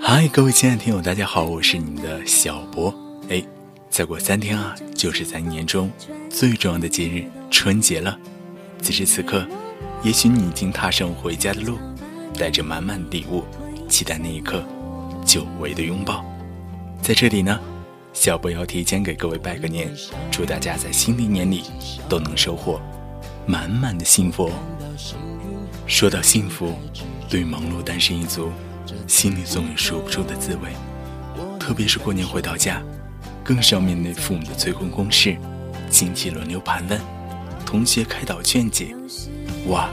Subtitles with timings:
[0.00, 2.94] 嗨，各位亲爱的听友，大家好，我是你们的小博。
[3.28, 3.42] 哎，
[3.88, 5.90] 再过三天啊，就是咱年中
[6.28, 8.18] 最重要的节日春节了。
[8.82, 9.46] 此时此刻，
[10.02, 11.78] 也许你已经踏上回家的路，
[12.38, 13.44] 带着满满的礼物，
[13.88, 14.62] 期待那一刻
[15.24, 16.24] 久违的拥抱。
[17.00, 17.58] 在这里呢，
[18.12, 19.90] 小博要提前给各位拜个年，
[20.30, 21.62] 祝大家在新的一年里
[22.08, 22.80] 都能收获
[23.46, 24.52] 满满的幸福哦。
[25.86, 26.74] 说到幸福，
[27.28, 28.50] 对忙碌单身一族。
[29.06, 30.70] 心里总有说不出的滋味，
[31.58, 32.82] 特别是过年回到家，
[33.44, 35.36] 更是要面对父母的催婚攻势，
[35.90, 37.00] 亲戚轮流盘问，
[37.64, 38.94] 同学开导劝解，
[39.68, 39.88] 哇，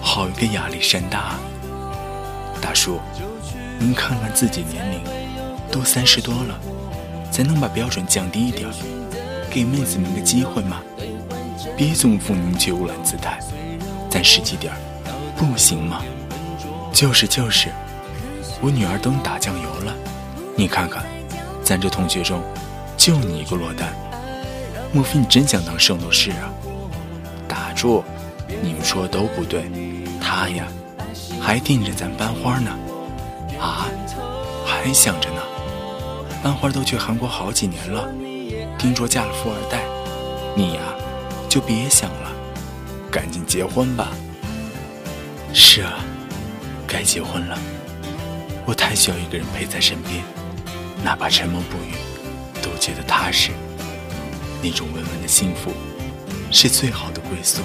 [0.00, 1.40] 好一个压力山大啊！
[2.60, 3.00] 大叔，
[3.78, 5.00] 您看看自己年龄，
[5.70, 6.60] 都三十多了，
[7.30, 8.68] 咱能把标准降低一点，
[9.50, 10.80] 给妹子们个机会吗？
[11.76, 13.38] 别总负您却无兰姿态，
[14.10, 14.78] 咱实际点儿，
[15.36, 16.02] 不行吗？
[16.92, 17.68] 就是就是。
[18.60, 19.94] 我女儿都打酱油了，
[20.56, 21.04] 你看看，
[21.62, 22.42] 咱这同学中，
[22.96, 23.94] 就你一个落单，
[24.92, 26.50] 莫非你真想当圣斗士啊？
[27.46, 28.02] 打住，
[28.60, 29.70] 你们说的都不对，
[30.20, 30.66] 他呀，
[31.40, 32.70] 还惦着咱班花呢，
[33.60, 33.86] 啊，
[34.66, 35.42] 还想着呢。
[36.42, 38.08] 班花都去韩国好几年了，
[38.76, 39.82] 听说嫁了富二代，
[40.56, 40.80] 你呀，
[41.48, 42.30] 就别想了，
[43.10, 44.08] 赶紧结婚吧。
[45.54, 45.94] 是啊，
[46.86, 47.56] 该结婚了。
[48.68, 50.22] 我太需要一个人陪在身边，
[51.02, 51.94] 哪怕沉默不语，
[52.60, 53.50] 都觉得踏实。
[54.62, 55.72] 那种稳稳的幸福，
[56.50, 57.62] 是最好的归宿。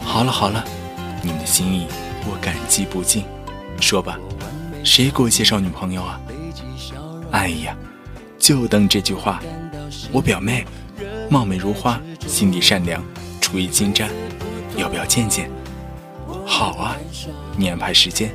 [0.00, 0.64] 好了好了，
[1.22, 1.86] 你们的心意
[2.24, 3.26] 我感激不尽。
[3.78, 4.18] 说吧，
[4.82, 6.18] 谁给我介绍女朋友啊？
[7.30, 7.76] 哎呀，
[8.38, 9.42] 就等这句话。
[10.10, 10.64] 我表妹，
[11.28, 13.04] 貌美如花，心地善良，
[13.42, 14.08] 厨艺精湛，
[14.78, 15.50] 要不要见见？
[16.46, 16.96] 好啊，
[17.58, 18.34] 你安排时间。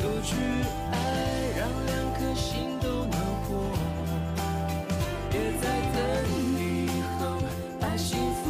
[0.00, 0.34] 就去
[0.92, 0.96] 爱，
[1.58, 3.48] 让两颗心都暖和。
[5.30, 5.98] 别再等
[6.56, 6.58] 以
[7.18, 7.20] 后，
[7.78, 8.40] 把幸福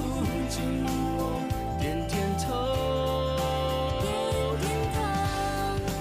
[0.48, 0.86] 紧
[1.18, 1.42] 握，
[1.80, 2.46] 点点头，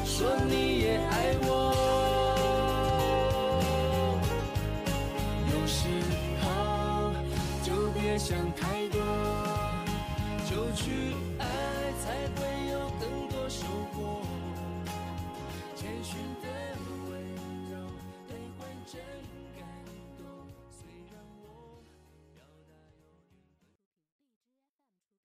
[0.06, 1.12] 说你也爱
[1.42, 1.48] 我。
[5.52, 5.90] 有时
[6.44, 6.46] 候
[7.64, 7.68] 就
[8.00, 8.79] 别想太